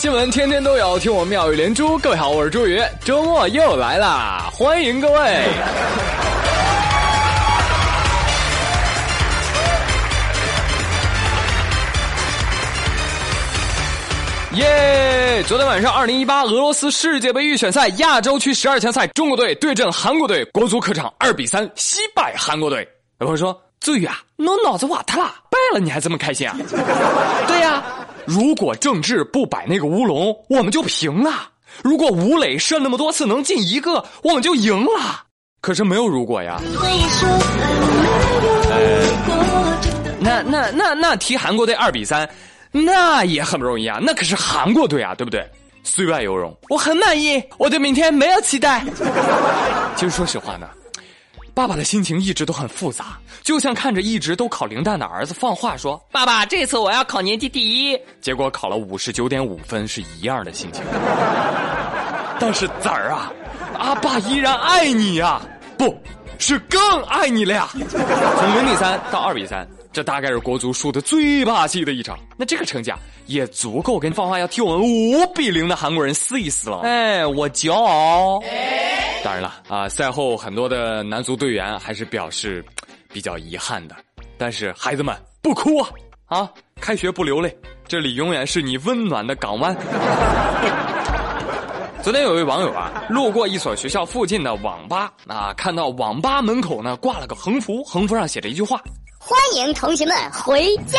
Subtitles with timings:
[0.00, 1.98] 新闻天天都有，听我妙语连珠。
[1.98, 5.20] 各位好，我是朱宇，周末又来啦，欢迎各位。
[14.54, 15.44] 耶！
[15.46, 22.88] 昨天晚上，二零一八俄罗斯世界杯预选赛亚洲区十二强赛，中国队对阵韩国队，国足客场二比三惜败韩国队。
[23.18, 26.56] 有朋友说：“朱宇啊，你脑子瓦特了，败了你还这么开心啊？”
[27.46, 27.84] 对呀。
[28.26, 31.30] 如果郑智不摆那个乌龙，我们就平了；
[31.82, 35.24] 如果吴磊射那么多次能进一个，我们就赢了。
[35.60, 36.60] 可是没有如果呀。
[40.20, 42.28] 那那那那踢韩国队二比三，
[42.70, 43.98] 那也很不容易啊。
[44.00, 45.44] 那可是韩国队啊，对不对？
[45.82, 48.84] 虽败犹荣，我很满意，我对明天没有期待。
[49.96, 50.68] 其实说实话呢。
[51.54, 60.82] 爸爸的心情一直都很复杂，就像看着一直都考零蛋的儿子放话说：“爸爸，这次我要考年级第一。”结果考了五十九点五分，是一样的心情。
[62.38, 63.32] 但是崽儿啊，
[63.78, 65.40] 阿爸依然爱你呀，
[65.76, 65.94] 不
[66.38, 67.68] 是更爱你了呀。
[67.72, 72.18] 从零比三到二比三，这大概是国足输的最霸气的一场。
[72.36, 72.98] 那这个成绩啊，
[73.30, 76.80] 也足够跟放话要替我们五比零的韩国人撕一撕了。
[76.80, 78.42] 哎，我骄傲。
[79.22, 82.64] 当然了啊，赛后很多的男足队员还是表示
[83.12, 83.94] 比较遗憾的。
[84.36, 85.88] 但是孩子们不哭啊
[86.26, 86.50] 啊！
[86.80, 89.76] 开学不流泪，这里永远是你温暖的港湾。
[92.02, 98.80] 昨天有位网友啊，路过一所学校附近的网吧啊，看到网吧门口呢挂了个横幅，横幅上写着一句话
[99.20, 100.98] ：“欢迎同学们回家。”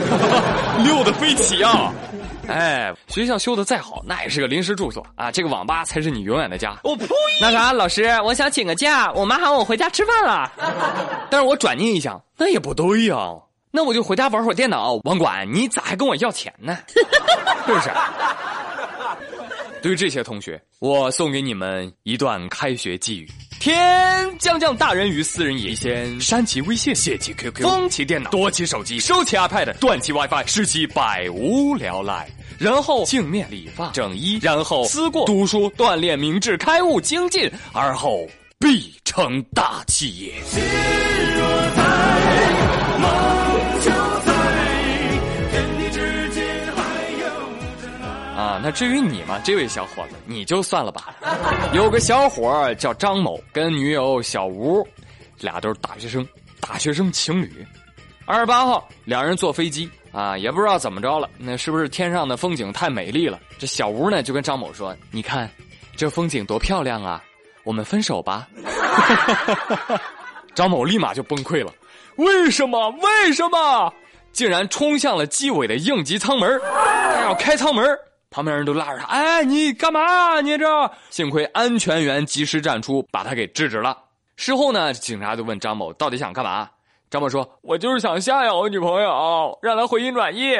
[0.84, 1.92] 溜得飞起啊！
[2.48, 5.30] 哎，学校修的再好，那也是个临时住所啊。
[5.30, 6.76] 这个网吧才是你永远的家。
[6.82, 7.06] 我呸！
[7.40, 10.50] 那啥，老师，我想请个假，我妈喊我回家吃饭了。
[11.30, 13.16] 但是我转念一想，那也不对呀，
[13.70, 14.94] 那我就回家玩会儿电脑。
[15.04, 16.76] 网管，你咋还跟我要钱呢？
[16.88, 17.90] 是不是？
[19.82, 23.28] 对于这些同学，我送给你们一段开学寄语：
[23.58, 32.28] 天将降大任于斯人也，先删其微信，卸其 QQ，封其电脑，夺其手机，收其 iPad，断其 WiFi，使其百无聊赖。
[32.58, 33.90] 然后镜面理发。
[33.92, 35.24] 整衣，然后思过。
[35.24, 38.28] 读书锻炼明智开悟精进，而后
[38.58, 41.09] 必成大器也。
[48.40, 51.14] 啊，那至于你嘛，这位小伙子，你就算了吧。
[51.74, 54.82] 有个小伙叫张某，跟女友小吴，
[55.40, 56.26] 俩都是大学生，
[56.58, 57.66] 大学生情侣。
[58.24, 59.90] 二十八号，两人坐飞机。
[60.10, 63.38] 啊，也不知道怎么着了，那是不是天上的风景太美丽了？
[63.58, 65.48] 这小吴呢就跟张某说：“你看，
[65.94, 67.22] 这风景多漂亮啊，
[67.62, 68.48] 我们分手吧。
[70.52, 71.72] ”张某立马就崩溃了，
[72.16, 72.90] 为什么？
[73.02, 73.92] 为什么？
[74.32, 76.60] 竟然冲向了机尾的应急舱门，
[77.14, 77.84] 他要开舱门，
[78.30, 80.40] 旁边人都拉着他：“哎，你干嘛？
[80.40, 83.96] 你这……”幸亏安全员及时站出，把他给制止了。
[84.36, 86.68] 事后呢，警察就问张某到底想干嘛。
[87.10, 90.54] 张某说：“我就是想吓吓我女朋友，让她回心转意。”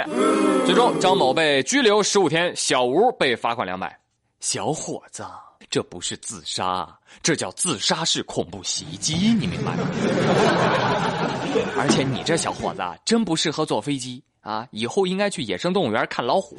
[0.67, 3.97] 最终，张某被拘留十五天，小吴被罚款两百。
[4.41, 5.25] 小伙子，
[5.71, 6.89] 这不是自杀，
[7.23, 9.87] 这叫自杀式恐怖袭击，你明白吗？
[11.79, 14.67] 而且你这小伙子真不适合坐飞机啊！
[14.71, 16.57] 以后应该去野生动物园看老虎。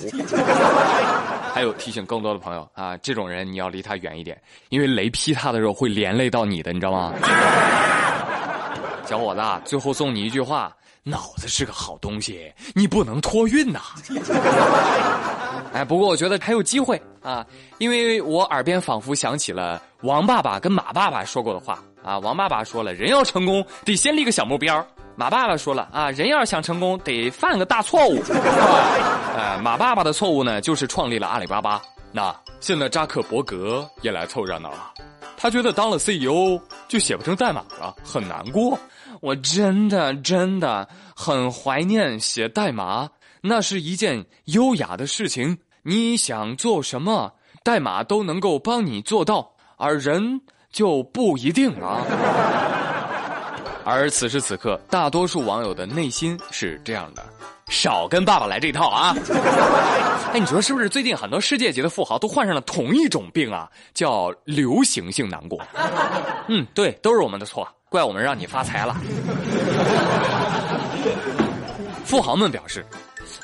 [1.54, 7.14] 还有提醒更多的朋友啊，这种人你要离他远一点，因为雷劈他的时候会连累到你的，你知道吗？
[9.06, 13.82] 小伙子，最后送你一句话：脑子是个好东西，你不能托运呐。
[15.74, 17.46] 哎，不过我觉得还有机会啊，
[17.80, 22.18] 因为我耳边仿佛响起了王爸爸跟马爸爸说过的话啊。
[22.20, 24.82] 王爸爸说了，人要成功得先立个小目标；
[25.22, 28.20] 马爸爸说了啊，人要是想成功得犯个大错误。
[29.38, 31.80] 哎，马爸爸的错误呢，就是创立了阿里巴巴。
[32.12, 34.92] 那现在扎克伯格也来凑热闹了，
[35.38, 38.76] 他觉得当了 CEO 就写不成代码了，很难过。
[39.20, 43.08] 我真的真的很怀念写代码，
[43.42, 45.56] 那是一件优雅的事情。
[45.84, 47.32] 你想做什么，
[47.64, 50.42] 代码都能够帮你做到，而人
[50.72, 52.08] 就不一定了。
[53.84, 57.24] 而此时此刻，大多数网友的内心是这样的：
[57.70, 59.16] 少跟爸爸来这套啊！
[60.34, 60.88] 哎，你说是不是？
[60.88, 65.60] 最近很多世界级的富豪都患上了同一种病啊，叫流行性难过。
[66.48, 67.68] 嗯，对，都是我们的错。
[67.90, 68.96] 怪我们让你发财了。
[72.06, 72.86] 富豪们表示：“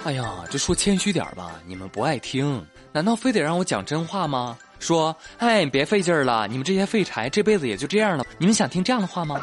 [0.06, 2.66] 哎呀，这说谦虚点吧，你们不爱听。
[2.94, 4.58] 难道非得让我讲真话吗？
[4.80, 8.26] 说，哎，别费劲儿了，你们这些废柴，这辈子也就这样了。
[8.38, 9.38] 你们想听这样的话吗？”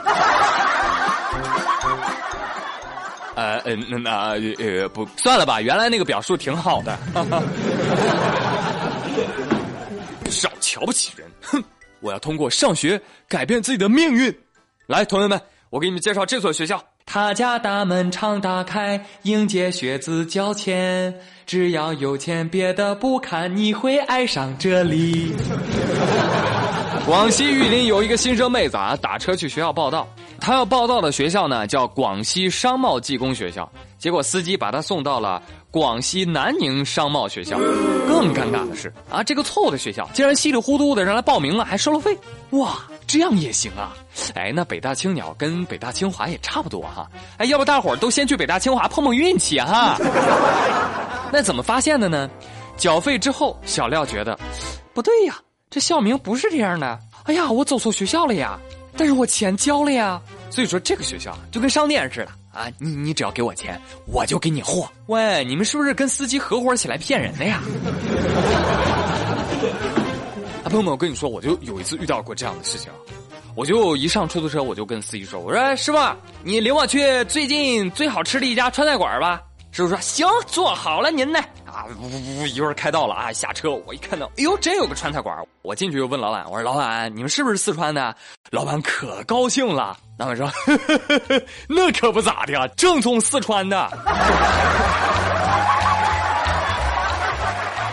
[3.36, 4.10] 呃呃那那
[4.58, 6.96] 呃不算了吧，原来那个表述挺好的。
[10.30, 11.62] 少瞧不起人，哼！
[12.00, 14.34] 我要通过上学改变自己的命运。
[14.86, 15.40] 来，同学们，
[15.70, 16.82] 我给你们介绍这所学校。
[17.06, 21.14] 他家大门常打开，迎接学子交钱。
[21.46, 25.34] 只要有钱，别的不看，你会爱上这里。
[27.06, 30.08] 广西玉林有一个新生妹子啊，打车去学校报道。
[30.44, 33.66] 他要报道的学校呢，叫广西商贸技工学校。
[33.96, 37.56] 结果司机把他送到了广西南宁商贸学校。
[38.06, 42.14] 更尴尬的是啊，这个错误的学校竟然稀里糊涂的让他报名了，还收了费。
[42.50, 42.76] 哇，
[43.06, 43.96] 这样也行啊？
[44.34, 47.08] 哎，那北大青鸟跟北大清华也差不多哈。
[47.38, 49.96] 哎，要不大伙儿都先去北大清华碰碰运气哈？
[51.32, 52.28] 那怎么发现的呢？
[52.76, 54.38] 缴费之后，小廖觉得
[54.92, 55.36] 不对呀。
[55.70, 58.60] 这校名不是这样的，哎呀，我走错学校了呀！
[58.96, 60.20] 但是我钱交了呀，
[60.50, 64.88] 所以说这个学校就跟商店似的啊，你你只要给我钱，我就给你货。
[65.06, 67.60] 喂，你们是不是跟司机合伙起来骗人的呀？
[70.62, 72.90] 啊，朋友们，我跟你说，我就有一次遇到过这样的事情，
[73.56, 75.98] 我就一上出租车，我就跟司机说，我说师傅，
[76.44, 79.42] 你领我去最近最好吃的一家川菜馆吧。
[79.72, 81.40] 师傅说行，做好了您呢。
[81.74, 82.46] 啊，呜呜呜！
[82.46, 85.36] 一会儿开到了啊，下车我一看到，哎呦，真有个川菜馆。
[85.62, 88.14] 我进去就问老板，我说老板，你们是不是四川的？
[88.50, 90.96] 老板可高兴了，老板说，呵呵
[91.28, 93.76] 呵那可不咋的，正宗四川的。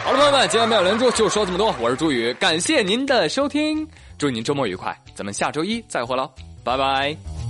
[0.05, 3.87] 好了，朋友们，今天没有连珠就说这么多，我是朱宇，感谢您的收听，
[4.19, 6.29] 祝您周末愉快，咱们下周一再会喽，
[6.63, 7.40] 拜拜。